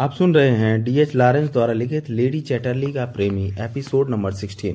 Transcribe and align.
आप 0.00 0.12
सुन 0.12 0.34
रहे 0.34 0.50
हैं 0.50 0.84
डीएच 0.84 1.14
लॉरेंस 1.14 1.50
द्वारा 1.50 1.72
लिखित 1.72 2.10
लेडी 2.10 2.40
चैटरली 2.40 2.92
का 2.92 3.04
प्रेमी 3.04 3.52
एपिसोड 3.60 4.10
नंबर 4.10 4.32
16 4.32 4.74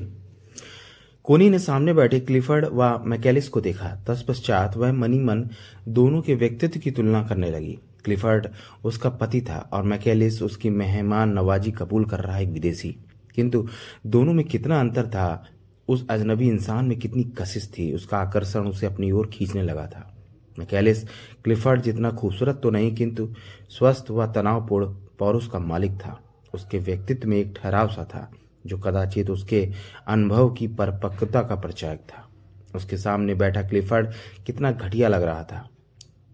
कोनी 1.23 1.50
ने 1.50 1.59
सामने 1.59 1.94
बैठे 1.94 2.20
क्लिफर्ड 2.20 2.66
व 2.66 3.04
मैकेलिस 3.05 3.50
को 3.50 3.61
देखा। 3.61 3.88
तत्पश्चात 3.88 4.77
वह 4.77 4.91
मनी 4.91 5.20
मन 5.20 5.50
दोनों 5.88 6.21
के 6.21 6.36
व्यक्तित्व 6.36 6.80
की 6.80 6.91
तुलना 6.91 7.23
करने 7.23 7.52
लगी। 7.52 7.80
क्लिफर्ड 8.04 8.48
उसका 8.84 9.09
पति 9.09 9.41
था 9.41 9.70
और 9.73 9.84
मैकेलिस 9.84 10.41
उसकी 10.41 10.70
मेहमान 10.70 11.30
नवाजी 11.30 11.71
कबूल 11.71 12.05
कर 12.05 12.20
रहा 12.20 12.39
एक 12.39 12.50
विदेशी। 12.50 12.98
किंतु 13.36 13.68
दोनों 14.05 14.34
में 14.34 14.46
कितना 14.46 14.80
अंतर 14.80 15.07
था, 15.07 15.46
उस 15.88 16.07
अजनबी 16.10 16.48
इंसान 16.48 16.86
में 16.86 17.00
कितनी 17.00 17.23
कशिश 17.23 17.71
थी, 17.78 17.94
उसका 17.94 18.18
आकर्षण 18.18 18.60
उसे 18.60 18.86
अपनी 18.86 19.12
ओर 19.12 19.28
खींचने 19.28 19.62
लगा 19.62 19.88
था। 19.88 20.17
मैकेलिस, 20.59 21.03
क्लिफर्ड 21.44 21.81
जितना 21.81 22.12
खूबसूरत 22.12 22.59
तो 22.63 22.70
नहीं, 22.70 22.95
किंतु 22.95 23.34
स्वस्थ 23.70 24.12
व 24.12 24.26
तनावपूर्ण 24.26 24.95
पौरुष 25.20 25.48
का 25.48 25.60
मालिक 25.60 25.92
था। 25.92 26.20
उसके 26.54 26.80
व्यक्तित्व 26.80 27.30
में 27.30 27.38
एक 27.38 27.60
ठहराव 27.62 27.88
सा 27.88 28.04
था, 28.04 28.32
जो 28.66 28.78
कदाचित 28.78 29.30
उसके 29.30 29.72
अनुभव 30.08 30.50
की 30.50 30.68
परपक्वता 30.68 31.41
का 31.41 31.55
प्रचायक 31.55 32.00
था। 32.00 32.30
उसके 32.76 32.98
सामने 32.98 33.36
बैठा 33.36 33.62
क्लिफर्ड 33.62 34.08
कितना 34.46 34.72
घटिया 34.72 35.08
लग 35.08 35.24
रहा 35.24 35.44
था। 35.44 35.70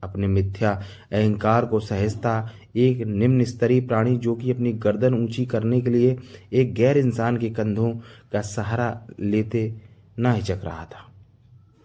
अपने 0.04 0.28
मिथ्या 0.28 0.82
अहंकार 1.12 1.66
को 1.66 1.80
सहजता, 1.80 2.52
एक 2.76 3.02
निम्न 3.02 3.44
स्तरीय 3.44 3.82
प्राणी 3.82 4.18
जो 4.18 4.36
कि 4.36 4.52
अपनी 4.52 4.74
गर्दन 4.74 5.14
ऊँची 5.14 5.46
करने 5.46 5.82
के 5.82 5.90
लिए 5.90 6.18
एक 6.54 6.74
गैर 6.74 6.98
इंसान 6.98 7.38
के 7.38 7.50
कंधों 7.50 7.94
का 8.32 8.42
सहारा 8.42 9.08
लेते 9.20 9.82
न 10.20 10.26
हिचक 10.26 10.60
रहा 10.64 10.86
था। 10.86 11.12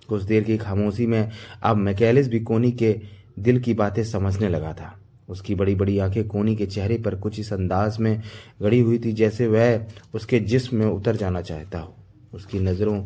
कुछ 0.08 0.22
देर 0.22 0.44
की 0.44 0.58
खामोशी 0.58 1.06
में 1.06 1.30
अब 1.62 1.76
मैकेलिस 1.76 2.28
भी 2.28 2.40
कोनी 2.40 2.72
के 2.72 3.00
दिल 3.38 3.60
की 3.60 3.74
बातें 3.74 4.04
समझने 4.04 4.48
लगा 4.48 4.72
था। 4.72 4.98
उसकी 5.28 5.54
बड़ी 5.54 5.74
बड़ी 5.74 5.98
आँखें 5.98 6.26
कोनी 6.28 6.56
के 6.56 6.66
चेहरे 6.66 6.98
पर 6.98 7.14
कुछ 7.14 7.40
इस 7.40 7.52
अंदाज 7.52 7.98
में 7.98 8.22
गड़ी 8.62 8.80
हुई 8.80 8.98
थी 8.98 9.12
जैसे 9.12 9.46
वह 9.46 9.86
उसके 10.14 10.40
जिस्म 10.40 10.76
में 10.76 10.86
उतर 10.86 11.16
जाना 11.16 11.40
चाहता 11.40 11.78
हो। 11.78 11.94
उसकी 12.34 12.58
नज़रों 12.58 13.02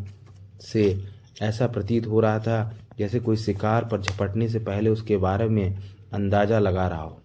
से 0.60 1.04
ऐसा 1.42 1.66
प्रतीत 1.66 2.06
हो 2.06 2.20
रहा 2.20 2.38
था 2.38 2.76
जैसे 2.98 3.20
कोई 3.20 3.36
शिकार 3.36 3.84
पर 3.84 4.00
झपटने 4.00 4.48
से 4.48 4.58
पहले 4.58 4.90
उसके 4.90 5.16
बारे 5.16 5.48
में 5.48 5.78
अंदाज़ा 6.12 6.58
लगा 6.58 6.86
रहा 6.88 7.02
हो। 7.02 7.20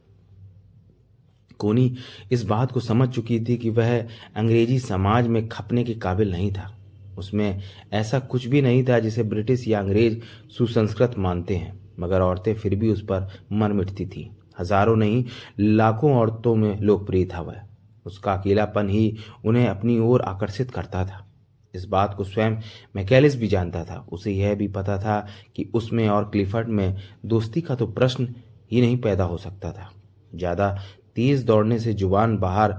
कोनी 1.60 1.96
इस 2.32 2.44
बात 2.44 2.72
को 2.72 2.80
समझ 2.80 3.10
चुकी 3.10 3.40
थी 3.40 3.58
कि 3.58 3.70
वह 3.70 4.00
अंग्रेज़ी 4.36 4.80
समाज 4.80 5.28
में 5.28 5.48
खपने 5.48 5.84
के 5.84 5.94
काबिल 5.94 6.32
नहीं 6.32 6.52
था। 6.52 6.72
उसमें 7.18 7.62
ऐसा 7.94 8.20
कुछ 8.20 8.46
भी 8.46 8.62
नहीं 8.62 8.84
था 8.84 9.00
जिसे 9.00 9.24
ब्रिटिश 9.24 9.68
या 9.68 9.80
अंग्रेज़ 9.80 10.18
सुसंस्कृत 10.58 11.18
मानते 11.18 11.56
हैं, 11.56 11.80
मगर 12.00 12.22
औरतें 12.22 12.54
फिर 12.56 12.76
भी 12.76 12.92
उस 12.92 13.02
पर 13.02 13.28
मर 13.52 13.74
मिटती 13.74 14.06
थी। 14.06 14.30
हज़ारों 14.60 14.96
नहीं, 14.96 15.24
लाखों 15.60 16.16
औरतों 16.16 16.56
में 16.56 16.80
लोकप्रिय 16.80 17.26
था 17.26 17.42
वह। 17.42 17.62
उसका 18.06 18.34
अकेलापन 18.34 18.90
ही 18.90 19.16
उन्हें 19.46 19.68
अपनी 19.68 19.98
ओर 20.00 20.22
आकर्षित 20.24 20.72
करता 20.72 21.06
था। 21.06 21.26
इस 21.74 21.86
बात 21.86 22.14
को 22.14 22.24
स्वयं 22.24 22.58
मैकेलिस 22.96 23.36
भी 23.36 23.48
जानता 23.48 23.84
था। 23.84 24.06
उसे 24.12 24.32
यह 24.32 24.54
भी 24.56 24.68
पता 24.70 24.98
था 24.98 25.20
कि 25.56 25.70
उसमें 25.74 26.08
और 26.10 26.30
क्लिफर्ड 26.30 26.68
में 26.70 26.96
दोस्ती 27.26 27.62
का 27.62 27.76
तो 27.76 27.88
प्रश्न 27.88 28.28
ही 28.72 28.82
नहीं 28.82 28.98
पैदा 28.98 29.24
हो 29.24 29.38
सकता 29.38 29.72
था। 29.72 29.90
ज़्यादा 30.36 30.70
तेज 31.16 31.44
दौड़ने 31.46 31.80
से 31.80 31.94
ज़ुबान 31.94 32.38
बाहर 32.38 32.76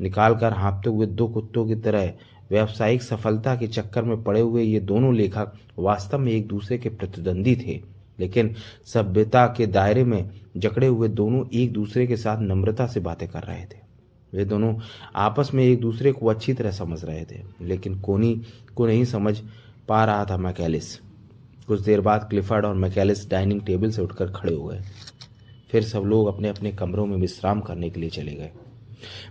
निकालकर 0.00 0.52
हाँपते 0.52 0.90
हुए 0.90 1.06
दो 1.06 1.28
कुत्तों 1.28 1.66
की 1.66 1.74
तरह 1.76 2.12
व्यावसायिक 2.50 3.02
सफलता 3.02 3.54
के 3.56 3.66
चक्कर 3.68 4.02
में 4.02 4.22
पड़े 4.24 4.40
हुए 4.40 4.62
ये 4.62 4.80
दोनों 4.80 5.14
लेखक 5.14 5.52
वास्तव 5.78 6.18
में 6.18 6.32
एक 6.32 6.46
दूसरे 6.48 6.78
के 6.78 6.88
प्रतिद्वंदी 6.88 7.56
थे। 7.56 7.80
लेकिन 8.20 8.54
सभ्यता 8.84 9.46
के 9.46 9.66
दायरे 9.66 10.04
में 10.04 10.30
जकड़े 10.56 10.86
हुए 10.86 11.08
दोनों 11.08 11.44
एक 11.54 11.72
दूसरे 11.72 12.06
के 12.06 12.16
साथ 12.16 12.40
नम्रता 12.40 12.86
से 12.86 13.00
बातें 13.00 13.28
कर 13.28 13.42
रहे 13.42 13.64
थे। 13.64 13.78
वे 14.34 14.44
दोनों 14.44 14.74
आपस 15.16 15.50
में 15.54 15.64
एक 15.64 15.80
दूसरे 15.80 16.12
को 16.12 16.26
अच्छी 16.26 16.54
तरह 16.54 16.70
समझ 16.70 17.04
रहे 17.04 17.24
थे, 17.24 17.42
लेकिन 17.62 18.00
कोनी 18.00 18.42
को 18.74 18.86
नहीं 18.86 19.04
समझ 19.04 19.38
पा 19.88 20.04
रहा 20.04 20.24
था 20.24 20.36
मैकेलिस। 20.36 20.94
कुछ 21.66 21.80
देर 21.80 22.00
बाद 22.00 22.26
क्लिफर्ड 22.30 22.64
और 22.64 22.74
मैकेलिस 22.74 23.28
डाइनिंग 23.30 23.60
टेबल 23.60 23.90
से 23.90 24.02
उठकर 24.02 24.30
खड़े 24.30 24.54
हो 24.54 24.64
गए। 24.64 24.80
फिर 25.70 25.82
सब 25.82 26.00
लोग 26.00 26.26
अपने 26.26 26.48
अपने 26.48 26.72
कमरों 26.72 27.06
में 27.06 27.16
विश्राम 27.16 27.60
करने 27.60 27.90
के 27.90 28.00
लिए 28.00 28.10
चले 28.10 28.32
गए। 28.32 28.50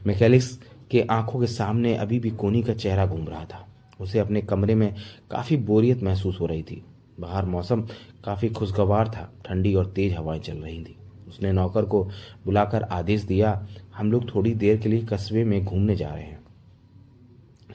मैकेलिस 0.07 0.51
के 0.91 1.01
आँखों 1.01 1.39
के 1.39 1.47
सामने 1.47 1.95
अभी 1.95 2.19
भी 2.19 2.29
कोनी 2.29 2.63
का 2.63 2.73
चेहरा 2.73 3.05
घूम 3.05 3.27
रहा 3.27 3.45
था। 3.45 3.67
उसे 3.99 4.19
अपने 4.19 4.41
कमरे 4.41 4.75
में 4.75 4.95
काफ़ी 5.31 5.57
बोरियत 5.57 6.03
महसूस 6.03 6.39
हो 6.39 6.45
रही 6.45 6.63
थी। 6.63 6.83
बाहर 7.19 7.45
मौसम 7.45 7.81
काफ़ी 8.25 8.49
खुशगवार 8.49 9.07
था। 9.07 9.31
ठंडी 9.45 9.73
और 9.75 9.85
तेज 9.85 10.13
हवाएँ 10.13 10.39
चल 10.39 10.57
रही 10.57 10.79
थी। 10.81 10.95
उसने 11.27 11.51
नौकर 11.51 11.85
को 11.85 12.03
बुलाकर 12.45 12.83
आदेश 12.83 13.21
दिया, 13.21 13.67
हम 13.95 14.11
लोग 14.11 14.35
थोड़ी 14.35 14.53
देर 14.53 14.77
के 14.77 14.89
लिए 14.89 15.05
कस्बे 15.05 15.43
में 15.43 15.65
घूमने 15.65 15.95
जा 15.95 16.09
रहे 16.09 16.23
हैं। 16.23 16.39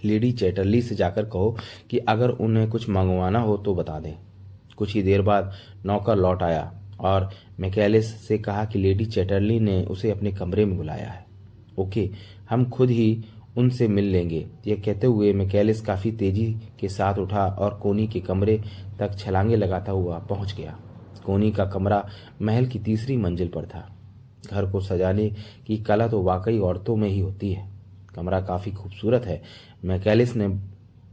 लेडी 0.05 0.33
चैटरली 0.33 0.83
से 0.83 0.95
जाकर 0.95 1.25
कहो 1.25 1.57
कि 1.91 1.99
अगर 1.99 2.31
उन्हें 2.31 2.69
कुछ 2.71 2.89
मंगवाना 2.89 3.39
हो 3.39 3.57
तो 3.57 3.75
बता 3.75 4.01
दें। 4.01 4.15
कुछ 4.77 4.95
ही 4.95 5.03
देर 5.03 5.23
बाद 5.23 5.53
नौकर 5.87 6.17
लौट 6.17 6.43
आया 6.43 6.81
और 7.01 7.31
मैकेलिस 7.61 8.15
से 8.29 8.39
कहा 8.39 8.65
कि 8.65 8.79
लेडी 8.79 9.05
चैटरली 9.05 9.61
ने 9.61 9.85
उसे 9.85 10.11
अपने 10.11 10.33
कमरे 10.33 10.65
में 10.65 10.77
बुलाया 10.77 11.11
है। 11.11 11.25
ओके, 11.79 12.11
हम 12.51 12.65
खुद 12.65 12.91
ही 12.91 13.25
उनसे 13.57 13.89
मिल 13.89 14.05
लेंगे। 14.05 14.47
यह 14.67 14.83
कहते 14.85 15.07
हुए 15.07 15.33
मैकेलिस 15.33 15.81
काफ़ी 15.81 16.13
तेज़ी 16.13 16.45
के 16.81 16.89
साथ 16.89 17.19
उठा 17.19 17.47
और 17.49 17.75
कोनी 17.75 18.07
के 18.09 18.21
कमरे 18.21 18.61
तक 18.99 19.17
छलांगे 19.19 19.57
लगाता 19.57 19.93
हुआ 19.93 20.19
पहुँच 20.21 20.55
गया। 20.55 20.79
कोनी 21.27 21.51
का 21.53 21.65
कमरा 21.65 22.05
महल 22.43 22.67
की 22.67 22.79
तीसरी 22.79 23.17
मंजिल 23.17 23.49
पर 23.49 23.67
था। 23.67 23.89
घर 24.51 24.71
को 24.71 24.81
सजाने 24.81 25.29
की 25.67 25.77
कला 25.79 26.09
तो 26.09 26.23
वाकई 26.23 26.59
औरतों 26.59 26.97
में 26.97 27.09
ही 27.09 27.21
होती 27.21 27.53
है। 27.53 27.69
कमरा 28.15 28.41
काफ़ी 28.41 28.73
खूबसूरत 28.73 29.27
है। 29.27 29.41
मैकेलिस 29.85 30.35
ने 30.37 30.49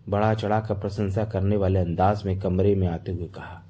बड़ा 0.10 0.34
चढ़ा 0.34 0.60
कर 0.60 0.76
प्रशंसा 0.76 1.24
करने 1.26 1.58
वाले 1.58 1.80
अंदाज 1.80 2.24
में 2.26 2.40
कमरे 2.40 2.76
में 2.76 2.88
आते 2.88 3.12
हुए 3.12 3.28
कहा, 3.28 3.62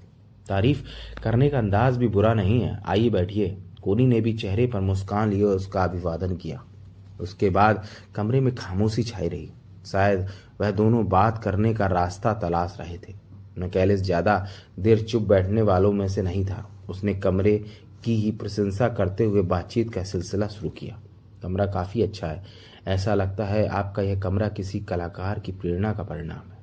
तारीफ़ 0.50 0.84
करने 1.24 1.50
का 1.50 1.58
अंदाज 1.58 1.98
भी 1.98 2.08
बुरा 2.08 2.34
नहीं 2.34 2.60
है। 2.62 2.80
आइए 2.86 3.10
बैठिए। 3.10 3.56
कोनी 3.84 4.06
ने 4.08 4.22
भी 4.22 4.34
चेहरे 4.34 4.68
पर 4.68 4.80
मुस्कान 4.82 5.30
लिए 5.30 5.44
और 5.44 5.56
उसका 5.56 5.84
अभिवादन 5.84 6.36
किया। 6.36 6.64
उसके 7.22 7.50
बाद 7.50 7.84
कमरे 8.16 8.40
में 8.40 8.54
खामोशी 8.56 9.04
छाई 9.04 9.28
रही। 9.28 9.50
शायद 9.86 10.28
वह 10.62 10.72
दोनों 10.72 11.08
बात 11.10 11.44
करने 11.44 11.74
का 11.74 11.88
रास्ता 11.88 12.34
तलाश 12.34 12.78
रहे 12.80 12.98
थे। 12.98 13.14
मैकेलिस 13.58 14.02
ज़्यादा 14.02 14.46
देर 14.80 15.04
चुप 15.04 15.24
बैठने 15.24 15.62
वालों 15.62 15.92
में 15.92 16.08
से 16.08 16.22
नहीं 16.22 16.46
था। 16.46 16.66
उसने 16.90 17.14
कमरे 17.16 17.58
की 18.04 18.16
ही 18.16 18.32
प्रशंसा 18.32 18.88
करते 18.90 19.24
हुए 19.24 19.42
बातचीत 19.42 19.94
का 19.94 20.04
सिलसिला 20.04 20.48
शुरू 20.48 20.70
किया। 20.70 21.00
कमरा 21.44 21.66
काफ़ी 21.66 22.02
अच्छा 22.02 22.28
है। 22.28 22.44
ऐसा 22.88 23.14
लगता 23.16 23.46
है 23.46 23.68
आपका 23.68 24.02
यह 24.02 24.20
कमरा 24.20 24.48
किसी 24.50 24.80
कलाकार 24.80 25.40
की 25.40 25.52
प्रेरणा 25.52 25.94
का 25.94 26.04
परिणाम 26.04 26.52
है। 26.52 26.60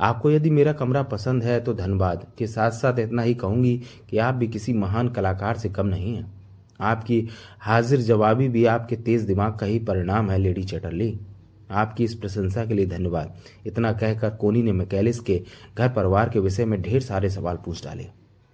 आपको 0.00 0.30
यदि 0.30 0.50
मेरा 0.50 0.72
कमरा 0.72 1.02
पसंद 1.02 1.42
है 1.42 1.58
तो 1.60 1.74
धन्यवाद। 1.74 2.26
के 2.38 2.46
साथ 2.46 2.70
साथ 2.70 2.98
इतना 2.98 3.22
ही 3.22 3.34
कहूँगी 3.34 3.76
कि 4.10 4.18
आप 4.18 4.34
भी 4.34 4.48
किसी 4.48 4.72
महान 4.72 5.08
कलाकार 5.08 5.56
से 5.56 5.68
कम 5.68 5.86
नहीं 5.86 6.14
हैं। 6.16 6.30
आपकी 6.80 7.28
हाजिर 7.60 8.00
जवाबी 8.00 8.48
भी 8.48 8.64
आपके 8.64 8.96
तेज 8.96 9.22
दिमाग 9.22 9.56
का 9.56 9.66
ही 9.66 9.78
परिणाम 9.78 10.30
है, 10.30 10.38
लेडी 10.38 10.64
चटरली। 10.64 11.20
आपकी 11.70 12.04
इस 12.04 12.14
प्रशंसा 12.14 12.66
के 12.66 12.74
लिए 12.74 12.86
धन्यवाद। 12.86 13.34
इतना 13.66 13.92
कहकर 13.92 14.30
कोनी 14.30 14.62
ने 14.62 14.72
मैकेलिस 14.72 15.20
के 15.20 15.42
घर 15.78 15.88
परिवार 15.88 16.28
के 16.28 16.38
विषय 16.38 16.64
में 16.64 16.82
ढेर 16.82 17.02
सारे 17.02 17.30
सवाल 17.30 17.56
पूछ 17.56 17.84
डाले। 17.84 18.06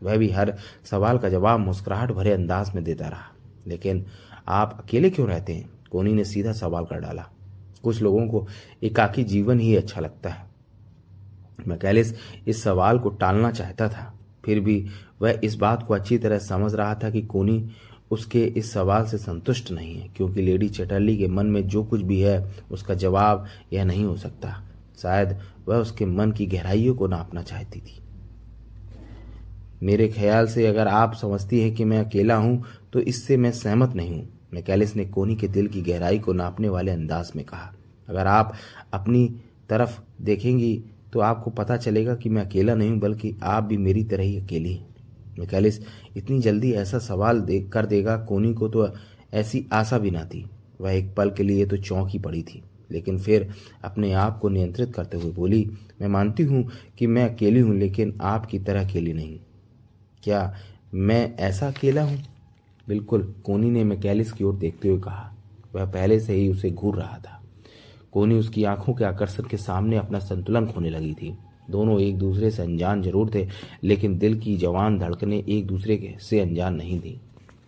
वह 0.02 0.16
भी 0.16 0.30
हर 0.30 0.54
सवाल 0.84 1.18
का 1.18 1.28
जवाब 1.28 1.60
मुस्कुराहट 1.60 2.12
भरे 2.12 2.32
अंदाज 2.32 2.74
में 2.74 2.84
देता 2.84 3.08
रहा। 3.08 3.32
लेकिन 3.66 4.06
आप 4.48 4.80
अकेले 4.84 5.10
क्यों 5.10 5.28
रहते 5.28 5.52
हैं? 5.52 5.70
कोनी 5.90 6.12
ने 6.12 6.24
सीधा 6.24 6.52
सवाल 6.52 6.84
कर 6.84 7.00
डाला। 7.00 7.28
कुछ 7.82 8.02
लोगों 8.02 8.28
को 8.28 8.46
एकाकी 8.82 9.24
जीवन 9.24 9.60
ही 9.60 9.76
अच्छा 9.76 10.00
लगता 10.00 10.30
है। 10.30 10.46
मैकेलिस 11.68 12.12
इस 12.48 12.62
सवाल 12.62 12.98
को 12.98 13.08
टालना 13.08 13.50
चाहता 13.50 13.88
था। 13.88 14.14
फिर 14.44 14.60
भी 14.60 14.88
वह 15.22 15.40
इस 15.44 15.54
बात 15.54 15.82
को 15.82 15.94
अच्छी 15.94 16.18
तरह 16.18 16.38
समझ 16.38 16.74
रहा 16.74 16.94
था 16.94 17.10
कि 17.10 17.22
कोनी 17.22 17.70
उसके 18.10 18.44
इस 18.46 18.72
सवाल 18.72 19.06
से 19.06 19.18
संतुष्ट 19.18 19.70
नहीं 19.70 19.94
है, 19.94 20.08
क्योंकि 20.16 20.42
लेडी 20.42 20.68
चटर्ली 20.70 21.16
के 21.16 21.28
मन 21.28 21.46
में 21.46 21.66
जो 21.68 21.84
कुछ 21.84 22.00
भी 22.02 22.20
है, 22.20 22.54
उसका 22.70 22.94
जवाब 22.94 23.46
यह 23.72 23.84
नहीं 23.84 24.04
हो 24.04 24.16
सकता। 24.16 24.54
शायद 25.02 25.36
वह 25.68 25.76
उसके 25.76 26.06
मन 26.06 26.32
की 26.32 26.46
गहराइयों 26.46 26.94
को 26.94 27.06
नापना 27.06 27.42
चाहती 27.42 27.80
थी। 27.80 28.00
मेरे 29.82 30.08
ख्याल 30.08 30.46
से 30.46 30.66
अगर 30.66 30.88
आप 30.88 31.14
समझती 31.14 31.60
हैं 31.60 31.74
कि 31.74 31.84
मैं 31.84 31.98
अकेला 31.98 32.36
हूँ 32.36 32.64
तो 32.92 33.00
इससे 33.00 33.36
मैं 33.36 33.52
सहमत 33.52 33.94
नहीं 33.96 34.10
हूँ। 34.10 34.28
मैकेलिस 34.54 34.94
ने 34.96 35.04
कोनी 35.06 35.36
के 35.36 35.48
दिल 35.48 35.66
की 35.68 35.82
गहराई 35.82 36.18
को 36.18 36.32
नापने 36.32 36.68
वाले 36.68 36.92
अंदाज 36.92 37.32
में 37.36 37.44
कहा। 37.44 37.72
अगर 38.08 38.26
आप 38.26 38.54
अपनी 38.92 39.26
तरफ़ 39.70 39.98
देखेंगी 40.22 40.82
तो 41.12 41.20
आपको 41.20 41.50
पता 41.50 41.76
चलेगा 41.76 42.14
कि 42.14 42.28
मैं 42.28 42.44
अकेला 42.44 42.74
नहीं 42.74 42.90
हूँ, 42.90 42.98
बल्कि 43.00 43.34
आप 43.42 43.64
भी 43.64 43.76
मेरी 43.76 44.04
तरह 44.04 44.22
ही 44.22 44.36
अकेली 44.38 44.72
हैं। 44.72 44.87
मिकालिस 45.38 45.80
इतनी 46.16 46.40
जल्दी 46.40 46.72
ऐसा 46.72 46.98
सवाल 46.98 47.40
दे, 47.40 47.60
कर 47.60 47.86
देगा, 47.86 48.16
कोनी 48.16 48.54
को 48.54 48.68
तो 48.68 48.88
ऐसी 49.34 49.66
आशा 49.72 49.98
भी 49.98 50.10
ना 50.10 50.24
थी। 50.24 50.50
वह 50.80 50.92
एक 50.92 51.14
पल 51.14 51.30
के 51.30 51.42
लिए 51.42 51.66
तो 51.66 51.76
चौंक 51.76 52.08
ही 52.10 52.18
पड़ी 52.18 52.42
थी। 52.42 52.62
लेकिन 52.90 53.18
फिर 53.18 53.50
अपने 53.84 54.12
आप 54.12 54.38
को 54.38 54.48
नियंत्रित 54.48 54.94
करते 54.94 55.16
हुए 55.16 55.32
बोली, 55.32 55.70
मैं 56.00 56.08
मानती 56.08 56.42
हूँ 56.42 56.70
कि 56.98 57.06
मैं 57.06 57.34
अकेली 57.34 57.60
हूँ, 57.60 57.76
लेकिन 57.76 58.18
आपकी 58.20 58.58
तरह 58.58 58.88
अकेली 58.88 59.12
नहीं। 59.12 59.38
क्या 60.22 60.56
मैं 60.94 61.36
ऐसा 61.36 61.68
अकेला 61.68 62.02
हूँ? 62.02 62.18
बिल्कुल, 62.88 63.34
कोनी 63.44 63.70
ने 63.70 63.84
मैकेलिस 63.84 64.32
की 64.32 64.44
ओर 64.44 64.56
देखते 64.56 64.88
हुए 64.88 65.00
कहा। 65.00 65.34
वह 65.74 65.84
पहले 65.84 66.20
से 66.20 66.32
ही 66.32 66.48
उसे 66.48 66.70
घूर 66.70 66.96
रहा 66.96 67.18
था। 67.18 67.42
कोनी 68.12 68.34
उसकी 68.34 68.64
आँखों 68.64 68.94
के 68.94 69.04
आकर्षण 69.04 69.42
के 69.42 69.56
सामने 69.56 69.96
अपना 69.96 70.18
संतुलन 70.18 70.66
खोने 70.66 70.90
लगी 70.90 71.14
थी। 71.14 71.38
दोनों 71.70 72.00
एक 72.00 72.18
दूसरे 72.18 72.50
से 72.50 72.62
अनजान 72.62 73.02
ज़रूर 73.02 73.30
थे, 73.34 73.46
लेकिन 73.84 74.18
दिल 74.18 74.38
की 74.40 74.56
जवान 74.56 74.98
धड़कने 74.98 75.44
एक 75.48 75.66
दूसरे 75.66 75.96
के 75.96 76.14
से 76.20 76.40
अनजान 76.40 76.74
नहीं 76.74 77.00
थी। 77.00 77.20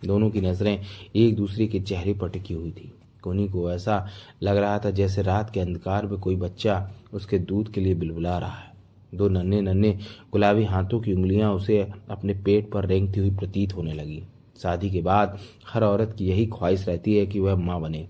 दोनों 0.05 0.29
की 0.29 0.41
नज़रें 0.41 0.79
एक 1.15 1.35
दूसरे 1.35 1.67
के 1.67 1.79
चेहरे 1.79 2.13
पर 2.13 2.29
टिकी 2.29 2.53
हुई 2.53 2.71
थी। 2.71 2.91
कोनी 3.23 3.47
को 3.47 3.71
ऐसा 3.71 4.05
लग 4.43 4.57
रहा 4.57 4.79
था 4.79 4.91
जैसे 4.91 5.21
रात 5.21 5.49
के 5.49 5.59
अंधकार 5.59 6.05
में 6.05 6.19
कोई 6.19 6.35
बच्चा 6.35 6.89
उसके 7.13 7.39
दूध 7.39 7.71
के 7.73 7.81
लिए 7.81 7.95
बिलबुला 7.95 8.37
रहा 8.37 8.57
है। 8.57 8.69
दो 9.15 9.27
नन्हे 9.29 9.61
नन्हे 9.61 9.91
गुलाबी 10.31 10.63
हाथों 10.63 10.99
की 10.99 11.13
उंगलियाँ 11.13 11.53
उसे 11.53 11.79
अपने 12.11 12.33
पेट 12.35 12.71
पर 12.71 12.85
रेंगती 12.85 13.19
हुई 13.19 13.31
प्रतीत 13.31 13.75
होने 13.75 13.93
लगी। 13.93 14.21
शादी 14.61 14.89
के 14.89 15.01
बाद 15.01 15.37
हर 15.67 15.83
औरत 15.83 16.15
की 16.17 16.27
यही 16.27 16.45
ख्वाहिश 16.47 16.87
रहती 16.87 17.17
है 17.17 17.25
कि 17.27 17.39
वह 17.39 17.55
माँ 17.55 17.79
बने। 17.81 18.05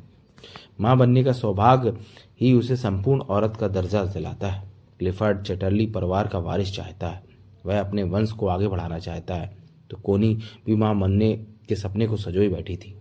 माँ 0.82 0.98
बनने 0.98 1.24
का 1.24 1.32
सौभाग्य 1.34 1.94
ही 2.42 2.54
उसे 2.54 2.76
संपूर्ण 2.76 3.22
औरत 3.22 3.58
का 3.58 3.68
दर्जा 3.68 4.04
दिलाता 4.06 4.48
है। 4.48 4.70
क्लिफर्ड 5.01 5.42
चटर्ली 5.42 5.86
परिवार 5.86 6.27
का 6.27 6.39
वारिस 6.39 6.75
चाहता 6.75 7.07
है। 7.07 7.24
वह 7.65 7.80
अपने 7.80 8.03
वंश 8.03 8.31
को 8.31 8.48
आगे 8.48 8.68
बढ़ाना 8.68 9.00
चाहता 9.00 9.36
है। 9.36 9.57
तो 9.89 9.98
कोनी 9.98 10.39
भी 10.65 10.75
माँ 10.75 11.00
बनने 11.00 11.45
के 11.69 11.75
सपने 11.75 12.07
को 12.07 12.18
सजोई 12.18 12.50
बैठी 12.50 12.77
थी। 12.77 12.98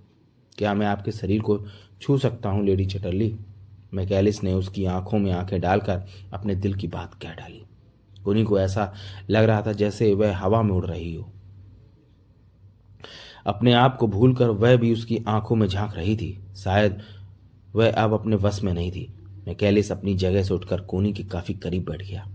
क्या 0.58 0.75
मैं 0.75 0.87
आपके 0.87 1.12
शरीर 1.12 1.41
को 1.41 1.67
छू 2.00 2.19
सकता 2.19 2.49
हूँ, 2.49 2.64
लेडी 2.64 2.87
चटर्ली? 2.87 3.37
मैकेलिस 3.94 4.44
ने 4.44 4.55
उसकी 4.55 4.85
आँखों 4.85 5.19
में 5.19 5.32
आँखें 5.32 5.61
डालकर 5.61 6.02
अपने 6.32 6.55
दिल 6.55 6.75
की 6.75 6.88
बात 6.88 7.14
कह 7.14 7.31
डाली। 7.31 7.62
कोनी 8.25 8.44
को 8.44 8.61
ऐसा 8.61 8.94
लग 9.31 9.44
रहा 9.44 9.62
था 9.62 9.73
जैसे 9.73 10.14
वह 10.14 10.37
हवा 10.37 10.62
में 10.62 10.73
उड़ 10.73 10.87
रही 10.87 11.14
हो। 11.14 11.32
अपने 13.46 13.73
आप 13.73 13.96
को 13.96 14.06
भूलकर 14.06 14.49
वह 14.49 14.76
भी 14.76 14.93
उसकी 14.93 15.25
आँखों 15.29 15.56
में 15.56 15.69
झाँक 15.69 15.96
रही 15.96 16.17
थी। 16.17 16.38
शायद 16.56 17.00
वह 17.75 17.93
अब 17.93 18.12
अपने 18.12 18.37
वश 18.37 18.62
में 18.62 18.75
नहीं 18.75 18.93
थी। 18.93 19.14
मैकेलिस 19.49 19.93
अपनी 19.93 20.15
जगह 20.15 20.43
से 20.43 20.55
उठकर 20.55 20.81
कोनी 20.81 21.13
के 21.13 21.23
काफ़ी 21.23 21.55
करीब 21.55 21.91
बैठ 21.91 22.03
गया। 22.03 22.29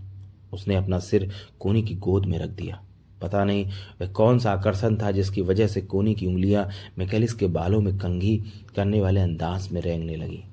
उसने 0.54 0.76
अपना 0.76 1.00
सिर 1.00 1.32
कोनी 1.60 1.82
की 1.82 1.96
गोद 1.96 2.26
में 2.26 2.40
रख 2.40 2.50
दिया। 2.50 2.82
पता 3.22 3.44
नहीं 3.44 3.66
वह 4.02 4.08
कौन 4.08 4.40
सा 4.40 4.52
आकर्षण 4.52 4.96
था 4.96 5.12
जिसकी 5.12 5.42
वजह 5.42 5.68
से 5.68 5.82
कोनी 5.82 6.16
की 6.16 6.26
उंगलियाँ 6.26 6.70
मैकेलिस 6.98 7.34
के 7.34 7.48
बालों 7.48 7.82
में 7.82 7.98
कंघी 7.98 8.44
करने 8.76 9.02
वाले 9.02 9.20
अंदाज 9.20 9.72
में 9.72 9.82
रेंगने 9.82 10.16
लगी। 10.16 10.44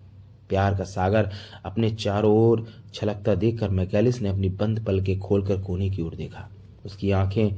प्यार 0.49 0.75
का 0.75 0.85
सागर 0.85 1.31
अपने 1.65 1.91
चारों 1.91 2.37
ओर 2.37 2.67
छलकता 2.95 3.35
देखकर 3.35 3.71
मैकेलिस 3.71 4.23
ने 4.23 4.29
अपनी 4.29 4.49
बंद 4.49 4.85
पलके 4.85 5.17
खोलकर 5.17 5.61
कोनी 5.61 5.91
की 5.91 6.03
ओर 6.03 6.15
देखा। 6.15 6.51
उसकी 6.85 7.11
आँखें, 7.11 7.51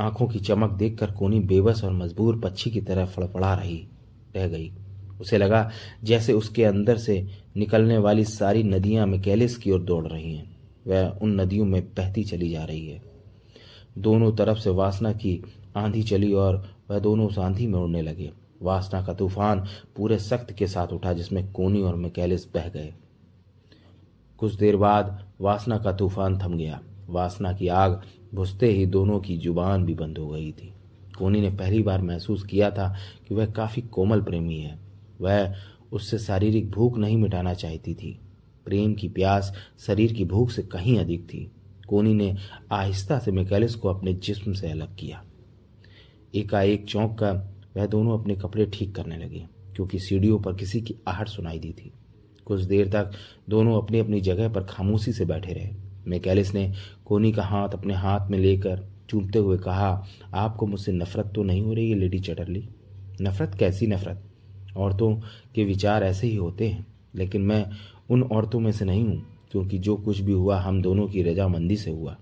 आँखों 0.00 0.26
की 0.28 0.38
चमक 0.38 0.70
देखकर 0.70 1.10
कोनी 1.10 1.40
बेबस 1.40 1.84
और 1.84 1.92
मजबूर 1.92 2.40
पक्षी 2.40 2.70
की 2.70 2.80
तरह 2.80 3.06
फड़फड़ा 3.06 3.54
रही, 3.54 3.86
रह 4.36 4.48
गई। 4.48 4.72
उसे 5.20 5.38
लगा 5.38 5.70
जैसे 6.04 6.32
उसके 6.32 6.64
अंदर 6.64 6.96
से 6.96 7.26
निकलने 7.56 7.98
वाली 7.98 8.24
सारी 8.24 8.62
नदियाँ 8.62 9.06
मैकेलिस 9.06 9.56
की 9.56 9.70
ओर 9.70 9.82
दौड़ 9.82 10.06
रही 10.06 10.36
हैं। 10.36 10.56
वह 10.86 11.18
उन 11.22 11.40
नदियों 11.40 11.66
में 11.66 11.82
बहती 11.82 12.24
चली 12.24 12.50
जा 12.50 12.64
रही 12.64 12.86
है। 12.86 13.02
दोनों 13.98 14.32
तरफ़ 14.32 14.58
से 14.58 14.70
वासना 14.70 15.12
की 15.12 15.42
आंधी 15.76 16.02
चली 16.02 16.32
और 16.32 16.64
वह 16.90 16.98
दोनों 16.98 17.26
उस 17.26 17.38
आंधी 17.38 17.66
में 17.66 17.78
उड़ने 17.78 18.02
लगे। 18.02 18.32
वासना 18.62 19.02
का 19.02 19.14
तूफ़ान 19.14 19.66
पूरे 19.96 20.18
सख्त 20.18 20.52
के 20.52 20.66
साथ 20.66 20.88
उठा 20.88 21.12
जिसमें 21.12 21.52
कोनी 21.52 21.82
और 21.82 21.96
मैकेलिस 21.96 22.46
बह 22.54 22.68
गए। 22.68 22.94
कुछ 24.38 24.54
देर 24.54 24.76
बाद 24.76 25.26
वासना 25.40 25.78
का 25.78 25.92
तूफ़ान 25.92 26.38
थम 26.38 26.56
गया। 26.56 26.80
वासना 27.08 27.52
की 27.52 27.68
आग 27.68 28.02
बुझते 28.34 28.66
ही 28.66 28.86
दोनों 28.86 29.20
की 29.20 29.38
ज़ुबान 29.38 29.84
भी 29.84 29.94
बंद 29.94 30.18
हो 30.18 30.28
गई 30.28 30.52
थी। 30.52 30.72
कोनी 31.18 31.40
ने 31.40 31.50
पहली 31.50 31.82
बार 31.82 32.02
महसूस 32.02 32.42
किया 32.42 32.70
था 32.70 32.96
कि 33.28 33.34
वह 33.34 33.46
काफ़ी 33.46 33.82
कोमल 33.82 34.20
प्रेमी 34.20 34.58
है। 34.58 34.85
वह 35.20 35.54
उससे 35.92 36.18
शारीरिक 36.18 36.70
भूख 36.70 36.98
नहीं 36.98 37.16
मिटाना 37.16 37.54
चाहती 37.54 37.94
थी। 37.94 38.18
प्रेम 38.64 38.94
की 38.94 39.08
प्यास 39.08 39.52
शरीर 39.78 40.12
की 40.12 40.24
भूख 40.24 40.50
से 40.50 40.62
कहीं 40.62 40.98
अधिक 40.98 41.24
थी। 41.24 41.50
कोनी 41.88 42.14
ने 42.14 42.36
आहिस्ता 42.72 43.18
से 43.18 43.32
मैकेलिस 43.32 43.74
को 43.74 43.88
अपने 43.88 44.14
जिस्म 44.14 44.52
से 44.52 44.70
अलग 44.70 44.96
किया। 44.96 45.22
एकाएक 46.34 46.84
चौंक 46.84 47.18
कर 47.18 47.56
वह 47.76 47.86
दोनों 47.86 48.18
अपने 48.18 48.34
कपड़े 48.36 48.66
ठीक 48.66 48.94
करने 48.94 49.16
लगे, 49.16 49.46
क्योंकि 49.76 49.98
सीढ़ियों 49.98 50.38
पर 50.40 50.54
किसी 50.54 50.80
की 50.80 50.94
आहट 51.08 51.28
सुनाई 51.28 51.58
दी 51.58 51.72
थी। 51.72 51.92
कुछ 52.44 52.60
देर 52.60 52.88
तक 52.88 53.10
दोनों 53.48 53.82
अपनी 53.82 53.98
अपनी 53.98 54.20
जगह 54.20 54.48
पर 54.48 54.64
खामोशी 54.64 55.12
से 55.12 55.24
बैठे 55.24 55.52
रहे। 55.52 55.70
मैकेलिस 56.06 56.54
ने 56.54 56.72
कोनी 57.04 57.32
का 57.32 57.42
हाथ 57.42 57.68
अपने 57.68 57.94
हाथ 57.94 58.30
में 58.30 58.38
लेकर 58.38 58.86
चूमते 59.10 59.38
हुए 59.38 59.58
कहा, 59.58 60.06
आपको 60.34 60.66
मुझसे 60.66 60.92
नफरत 60.92 61.32
तो 61.34 61.42
नहीं 61.42 61.62
हो 61.62 61.74
रही 61.74 61.90
है, 61.90 61.96
लेडी 61.96 62.18
चटरली? 62.18 62.68
नफरत? 63.20 63.54
कैसी 63.54 63.86
नफरत? 63.86 64.22
औरतों 64.76 65.14
के 65.54 65.64
विचार 65.64 66.04
ऐसे 66.04 66.26
ही 66.26 66.36
होते 66.36 66.68
हैं। 66.68 66.86
लेकिन 67.14 67.42
मैं 67.42 67.66
उन 68.10 68.22
औरतों 68.22 68.60
में 68.60 68.72
से 68.72 68.84
नहीं 68.84 69.04
हूँ, 69.04 69.22
क्योंकि 69.50 69.78
जो 69.78 69.96
कुछ 69.96 70.18
भी 70.18 70.32
हुआ, 70.32 70.58
हम 70.58 70.82
दोनों 70.82 71.06
की 71.08 71.22
रजामंदी 71.22 71.76
से 71.76 71.90
हुआ। 71.90 72.16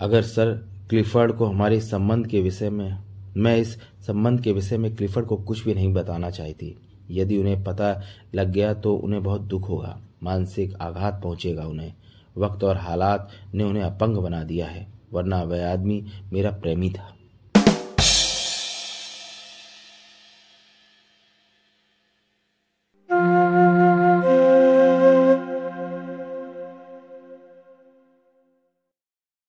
अगर 0.00 0.22
सर 0.22 0.50
क्लिफर्ड 0.90 1.32
को 1.32 1.44
हमारे 1.44 1.80
संबंध 1.80 2.26
के 2.26 2.40
विषय 2.40 2.70
में, 2.70 2.98
मैं 3.36 3.56
इस 3.56 3.76
संबंध 4.06 4.40
के 4.40 4.52
विषय 4.52 4.78
में 4.78 4.96
क्लिफर्ड 4.96 5.26
को 5.26 5.36
कुछ 5.36 5.64
भी 5.64 5.74
नहीं 5.74 5.92
बताना 5.92 6.30
चाहती। 6.30 6.74
यदि 7.10 7.38
उन्हें 7.38 7.64
पता 7.64 8.02
लग 8.34 8.52
गया 8.52 8.74
तो 8.74 8.94
उन्हें 8.94 9.22
बहुत 9.22 9.40
दुख 9.40 9.68
होगा, 9.68 10.00
मानसिक 10.22 10.74
आघात 10.74 11.20
पहुंचेगा 11.22 11.66
उन्हें। 11.66 11.92
वक्त 12.36 12.64
और 12.64 12.76
हालात 12.76 13.28
ने 13.54 13.64
उन्हें 13.64 13.82
अपंग 13.82 14.16
बना 14.16 14.42
दिया 14.44 14.66
है, 14.66 14.86
वरना 15.12 15.42
वह 15.42 15.72
आदमी 15.72 16.04
मेरा 16.32 16.50
प्रेमी 16.50 16.90
था। 16.90 17.14